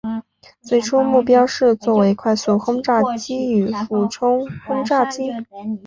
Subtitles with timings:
[0.63, 5.31] 最初目标是作为快速轰炸机与俯冲轰炸机。